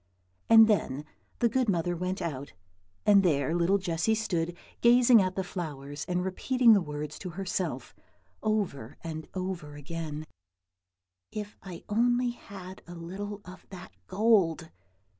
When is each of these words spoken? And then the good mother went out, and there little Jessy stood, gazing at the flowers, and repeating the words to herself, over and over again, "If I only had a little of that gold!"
And 0.49 0.67
then 0.67 1.05
the 1.37 1.47
good 1.47 1.69
mother 1.69 1.95
went 1.95 2.23
out, 2.23 2.53
and 3.05 3.21
there 3.21 3.53
little 3.53 3.77
Jessy 3.77 4.15
stood, 4.15 4.57
gazing 4.81 5.21
at 5.21 5.35
the 5.35 5.43
flowers, 5.43 6.05
and 6.05 6.25
repeating 6.25 6.73
the 6.73 6.81
words 6.81 7.19
to 7.19 7.29
herself, 7.29 7.93
over 8.41 8.97
and 9.03 9.27
over 9.35 9.75
again, 9.75 10.25
"If 11.31 11.55
I 11.61 11.83
only 11.87 12.31
had 12.31 12.81
a 12.87 12.95
little 12.95 13.41
of 13.45 13.67
that 13.69 13.91
gold!" 14.07 14.71